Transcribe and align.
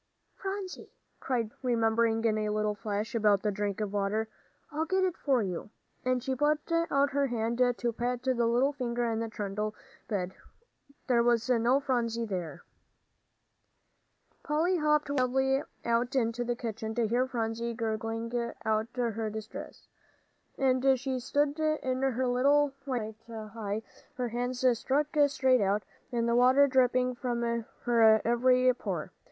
"Phronsie," 0.33 0.95
cried 1.19 1.51
Polly, 1.51 1.75
remembering 1.75 2.25
in 2.25 2.35
a 2.35 2.73
flash 2.73 3.13
about 3.13 3.43
the 3.43 3.51
drink 3.51 3.79
of 3.79 3.93
water, 3.93 4.27
"I'll 4.71 4.85
get 4.87 5.03
it 5.03 5.15
for 5.15 5.43
you," 5.43 5.69
and 6.03 6.23
she 6.23 6.33
put 6.33 6.59
out 6.71 7.11
her 7.11 7.27
hand 7.27 7.59
to 7.77 7.93
pat 7.93 8.23
the 8.23 8.33
little 8.47 8.73
figure 8.73 9.05
in 9.11 9.19
the 9.19 9.29
trundle 9.29 9.75
bed. 10.07 10.33
There 11.05 11.21
was 11.21 11.47
no 11.51 11.79
Phronsie 11.79 12.25
there! 12.25 12.63
Polly 14.41 14.77
hopped 14.77 15.11
wildly 15.11 15.61
out 15.85 16.15
into 16.15 16.43
the 16.43 16.55
kitchen, 16.55 16.95
to 16.95 17.05
hear 17.05 17.27
Phronsie 17.27 17.75
gurgling 17.75 18.31
out 18.65 18.87
her 18.95 19.29
distress, 19.29 19.87
as 20.57 20.99
she 20.99 21.19
stood 21.19 21.59
in 21.59 22.01
her 22.01 22.25
little 22.25 22.73
white 22.85 23.17
nightie, 23.27 23.85
her 24.15 24.29
hands 24.29 24.65
stuck 24.79 25.15
straight 25.27 25.61
out, 25.61 25.83
and 26.11 26.27
the 26.27 26.35
water 26.35 26.65
dripping 26.65 27.13
from 27.13 27.43
her 27.81 28.19
every 28.25 28.73
pore. 28.73 29.11